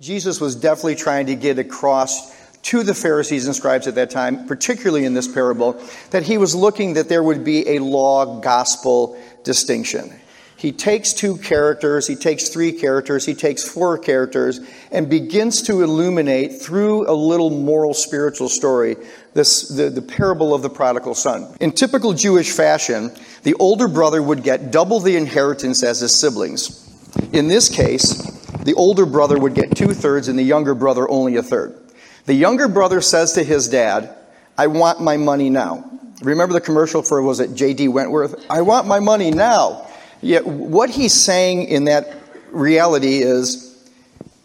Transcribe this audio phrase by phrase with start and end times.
[0.00, 4.46] Jesus was definitely trying to get across to the Pharisees and scribes at that time,
[4.46, 9.20] particularly in this parable, that he was looking that there would be a law gospel
[9.42, 10.12] distinction.
[10.56, 14.60] He takes two characters, he takes three characters, he takes four characters,
[14.92, 18.96] and begins to illuminate through a little moral spiritual story
[19.34, 21.56] this, the, the parable of the prodigal son.
[21.60, 23.12] In typical Jewish fashion,
[23.42, 26.84] the older brother would get double the inheritance as his siblings.
[27.32, 31.36] In this case, the older brother would get two thirds and the younger brother only
[31.36, 31.78] a third.
[32.26, 34.14] The younger brother says to his dad,
[34.56, 35.90] I want my money now.
[36.22, 37.88] Remember the commercial for, was it J.G.
[37.88, 38.44] Wentworth?
[38.50, 39.86] I want my money now.
[40.20, 42.12] Yet what he's saying in that
[42.50, 43.64] reality is,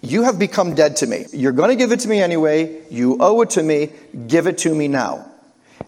[0.02, 1.26] you have become dead to me.
[1.32, 2.84] You're going to give it to me anyway.
[2.92, 3.90] You owe it to me.
[4.28, 5.32] Give it to me now.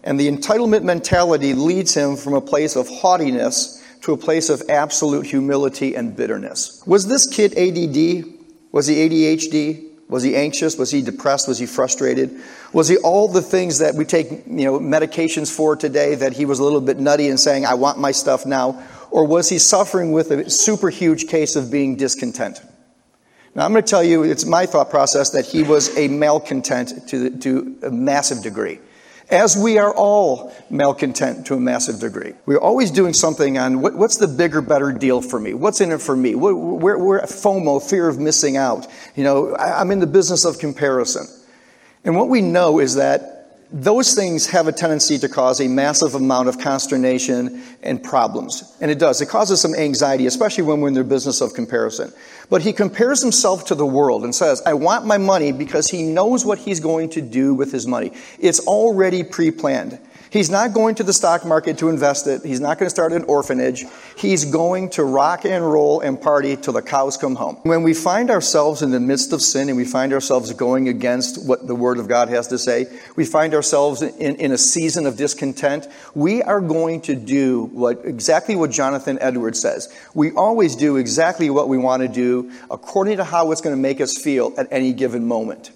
[0.02, 3.75] And the entitlement mentality leads him from a place of haughtiness
[4.06, 6.80] to a place of absolute humility and bitterness.
[6.86, 8.24] Was this kid ADD?
[8.70, 9.84] Was he ADHD?
[10.08, 10.78] Was he anxious?
[10.78, 11.48] Was he depressed?
[11.48, 12.40] Was he frustrated?
[12.72, 16.44] Was he all the things that we take, you know, medications for today that he
[16.44, 18.80] was a little bit nutty and saying, I want my stuff now?
[19.10, 22.60] Or was he suffering with a super huge case of being discontent?
[23.56, 27.08] Now, I'm going to tell you, it's my thought process that he was a malcontent
[27.08, 28.78] to, to a massive degree.
[29.28, 32.34] As we are all malcontent to a massive degree.
[32.46, 35.52] We're always doing something on what, what's the bigger, better deal for me?
[35.52, 36.36] What's in it for me?
[36.36, 38.86] Where, where, FOMO, fear of missing out.
[39.16, 41.26] You know, I, I'm in the business of comparison.
[42.04, 43.35] And what we know is that
[43.70, 48.76] those things have a tendency to cause a massive amount of consternation and problems.
[48.80, 49.20] And it does.
[49.20, 52.12] It causes some anxiety, especially when we're in the business of comparison.
[52.48, 56.04] But he compares himself to the world and says, I want my money because he
[56.04, 58.12] knows what he's going to do with his money.
[58.38, 59.98] It's already pre planned.
[60.36, 62.44] He's not going to the stock market to invest it.
[62.44, 63.86] He's not going to start an orphanage.
[64.18, 67.56] He's going to rock and roll and party till the cows come home.
[67.62, 71.46] When we find ourselves in the midst of sin and we find ourselves going against
[71.46, 72.84] what the Word of God has to say,
[73.16, 78.04] we find ourselves in, in a season of discontent, we are going to do what
[78.04, 79.88] exactly what Jonathan Edwards says.
[80.12, 83.80] We always do exactly what we want to do according to how it's going to
[83.80, 85.70] make us feel at any given moment.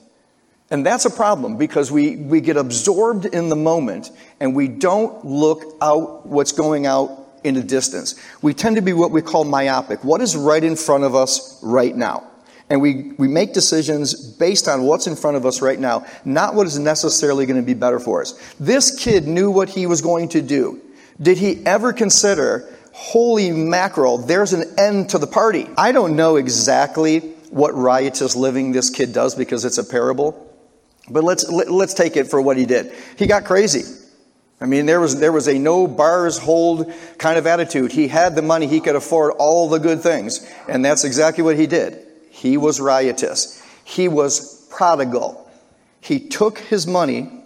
[0.71, 5.25] And that's a problem because we, we get absorbed in the moment and we don't
[5.25, 8.15] look out what's going out in the distance.
[8.41, 10.05] We tend to be what we call myopic.
[10.05, 12.29] What is right in front of us right now?
[12.69, 16.55] And we, we make decisions based on what's in front of us right now, not
[16.55, 18.33] what is necessarily going to be better for us.
[18.61, 20.81] This kid knew what he was going to do.
[21.21, 25.69] Did he ever consider, holy mackerel, there's an end to the party?
[25.77, 27.21] I don't know exactly
[27.51, 30.50] what riotous living this kid does because it's a parable.
[31.11, 32.93] But let's, let's take it for what he did.
[33.17, 33.83] He got crazy.
[34.61, 37.93] I mean, there was, there was a no bars hold kind of attitude.
[37.93, 40.47] He had the money, he could afford all the good things.
[40.69, 42.07] And that's exactly what he did.
[42.31, 43.63] He was riotous.
[43.85, 45.51] He was prodigal.
[46.01, 47.43] He took his money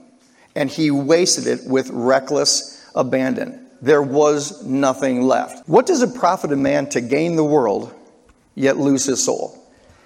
[0.56, 3.66] and he wasted it with reckless abandon.
[3.80, 5.68] There was nothing left.
[5.68, 7.92] What does it profit a man to gain the world
[8.54, 9.63] yet lose his soul?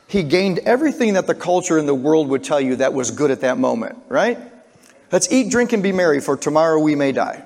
[0.08, 3.30] He gained everything that the culture and the world would tell you that was good
[3.30, 4.38] at that moment, right?
[5.12, 7.44] Let's eat, drink, and be merry, for tomorrow we may die.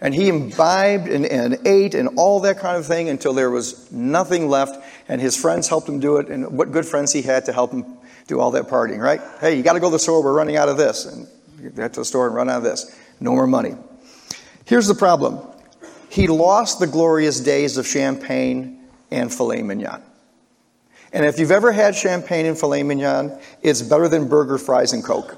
[0.00, 3.90] And he imbibed and, and, ate and all that kind of thing until there was
[3.92, 7.44] nothing left, and his friends helped him do it, and what good friends he had
[7.46, 7.84] to help him
[8.26, 9.20] do all that partying, right?
[9.40, 11.06] Hey, you got to go to the store, we're running out of this.
[11.06, 11.28] And
[11.74, 12.96] get to the store and run out of this.
[13.20, 13.74] No more money.
[14.64, 15.46] Here's the problem
[16.08, 20.02] he lost the glorious days of champagne and filet mignon.
[21.12, 25.04] And if you've ever had champagne and filet mignon, it's better than burger, fries, and
[25.04, 25.36] Coke.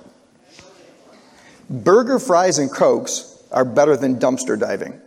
[1.71, 5.01] Burger, fries, and Cokes are better than dumpster diving.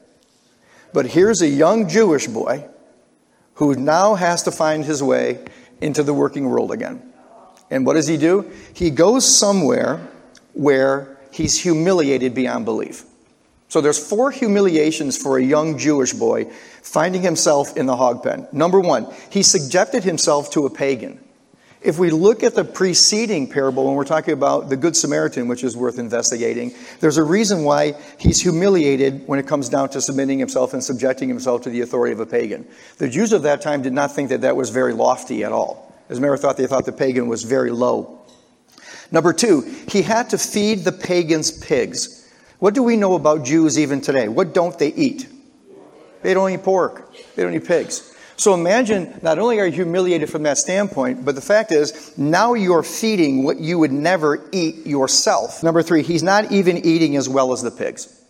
[0.94, 2.68] But here's a young Jewish boy
[3.56, 5.46] who now has to find his way
[5.82, 7.14] into the working world again.
[7.70, 8.50] And what does he do?
[8.74, 10.08] He goes somewhere
[10.54, 13.04] where he's humiliated beyond belief.
[13.68, 16.46] So there's four humiliations for a young Jewish boy
[16.82, 18.48] finding himself in the hog pen.
[18.52, 21.20] Number one, he subjected himself to a pagan.
[21.82, 25.64] If we look at the preceding parable, when we're talking about the Good Samaritan, which
[25.64, 30.40] is worth investigating, there's a reason why he's humiliated when it comes down to submitting
[30.40, 32.68] himself and subjecting himself to the authority of a pagan.
[32.98, 35.94] The Jews of that time did not think that that was very lofty at all.
[36.10, 38.20] As a matter of fact, they thought the pagan was very low.
[39.12, 42.15] Number two, he had to feed the pagans pigs.
[42.60, 44.28] What do we know about Jews even today?
[44.28, 45.28] What don't they eat?
[46.22, 47.14] They don't eat pork.
[47.36, 48.16] They don't eat pigs.
[48.38, 52.54] So imagine not only are you humiliated from that standpoint, but the fact is now
[52.54, 55.64] you're feeding what you would never eat yourself.
[55.64, 58.22] Number three, he's not even eating as well as the pigs.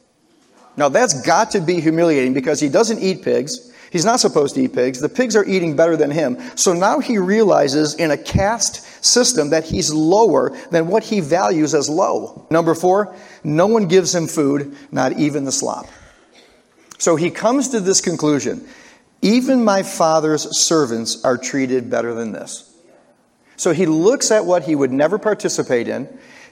[0.77, 3.71] Now that's got to be humiliating because he doesn't eat pigs.
[3.91, 4.99] He's not supposed to eat pigs.
[4.99, 6.37] The pigs are eating better than him.
[6.55, 11.73] So now he realizes in a caste system that he's lower than what he values
[11.73, 12.47] as low.
[12.49, 15.87] Number four, no one gives him food, not even the slop.
[16.97, 18.67] So he comes to this conclusion
[19.21, 22.71] even my father's servants are treated better than this.
[23.57, 26.07] So he looks at what he would never participate in.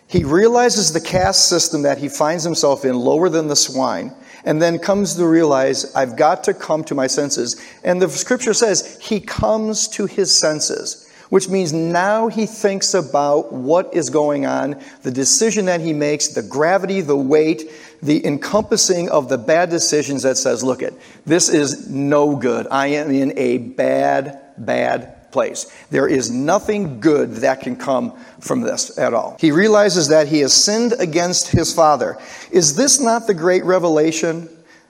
[0.08, 4.14] He realizes the caste system that he finds himself in lower than the swine,
[4.46, 7.62] and then comes to realize, I've got to come to my senses.
[7.84, 11.03] And the scripture says he comes to his senses,
[11.34, 16.28] which means now he thinks about what is going on, the decision that he makes,
[16.28, 17.72] the gravity, the weight,
[18.04, 20.94] the encompassing of the bad decisions that says, look it,
[21.26, 22.68] this is no good.
[22.70, 25.76] I am in a bad, bad place.
[25.90, 29.36] There is nothing good that can come from this at all.
[29.40, 32.16] He realizes that he has sinned against his father.
[32.52, 34.50] Is this not the great revelation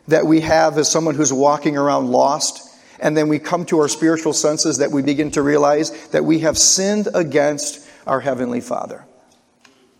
[0.09, 2.72] that we have as someone who's walking around lost?
[3.03, 6.39] And then we come to our spiritual senses that we begin to realize that we
[6.39, 9.03] have sinned against our Heavenly Father.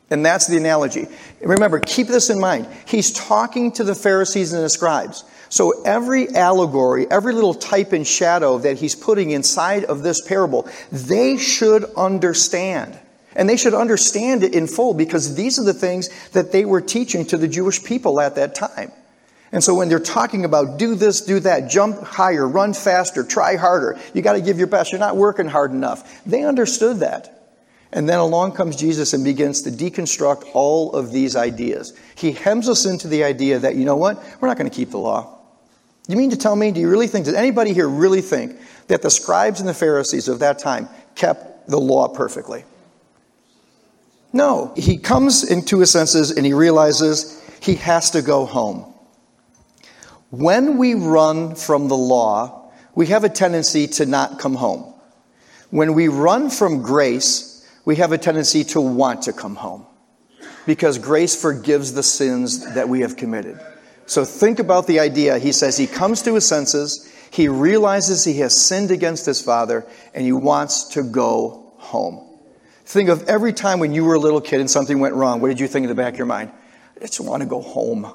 [0.10, 1.08] And that's the analogy.
[1.42, 2.66] Remember, keep this in mind.
[2.86, 5.26] He's talking to the Pharisees and the scribes.
[5.50, 10.70] So every allegory, every little type and shadow that he's putting inside of this parable,
[10.90, 12.98] they should understand.
[13.36, 16.82] And they should understand it in full because these are the things that they were
[16.82, 18.94] teaching to the Jewish people at that time.
[19.54, 23.56] And so when they're talking about do this, do that, jump higher, run faster, try
[23.56, 26.26] harder, you got to give your best, you're not working hard enough.
[26.26, 27.30] They understood that.
[27.92, 31.94] And then along comes Jesus and begins to deconstruct all of these ideas.
[32.16, 34.18] He hems us into the idea that, you know what?
[34.42, 35.38] We're not going to keep the law.
[36.08, 39.04] You mean to tell me, do you really think, does anybody here really think that
[39.04, 42.66] the scribes and the Pharisees of that time kept the law perfectly?
[44.34, 44.74] No.
[44.76, 48.93] He comes into his senses and he realizes he has to go home.
[50.34, 54.96] When we run from the law, we have a tendency to not come home.
[55.70, 59.86] When we run from grace, we have a tendency to want to come home
[60.66, 63.60] because grace forgives the sins that we have committed.
[64.08, 65.38] So think about the idea.
[65.38, 69.86] He says he comes to his senses, he realizes he has sinned against his father,
[70.16, 72.40] and he wants to go home.
[72.86, 75.42] Think of every time when you were a little kid and something went wrong.
[75.42, 76.52] What did you think in the back of your mind?
[76.98, 78.12] I just want to go home.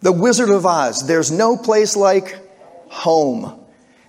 [0.00, 2.38] The Wizard of Oz, there's no place like
[2.88, 3.60] home.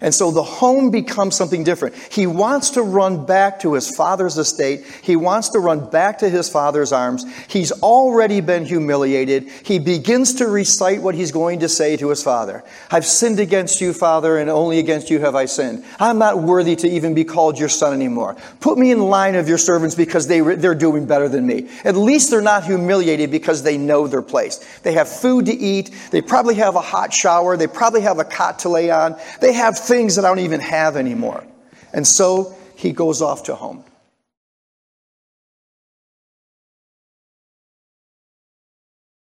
[0.02, 1.96] And so the home becomes something different.
[1.96, 4.86] He wants to run back to his father's estate.
[5.02, 7.26] He wants to run back to his father's arms.
[7.48, 9.50] He's already been humiliated.
[9.64, 12.64] He begins to recite what he's going to say to his father.
[12.90, 15.84] I've sinned against you, father, and only against you have I sinned.
[16.00, 18.38] I'm not worthy to even be called your son anymore.
[18.62, 21.70] Put me in line of your servants because they, they're doing better than me.
[21.84, 24.80] At least they're not humiliated because they know their place.
[24.84, 25.94] They have food to eat.
[26.12, 27.58] They probably have a hot shower.
[27.58, 29.18] They probably have a cot to lay on.
[29.42, 31.46] They have things that I don't even have anymore.
[31.92, 33.84] And so he goes off to home.